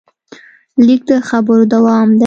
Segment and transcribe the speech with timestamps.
[0.85, 2.19] لیک د خبرو دوام دی.